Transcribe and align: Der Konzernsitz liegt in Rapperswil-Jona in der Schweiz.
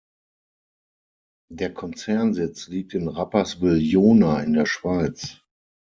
Der 1.51 1.75
Konzernsitz 1.75 2.67
liegt 2.69 2.95
in 2.95 3.07
Rapperswil-Jona 3.07 4.41
in 4.41 4.53
der 4.53 4.65
Schweiz. 4.65 5.41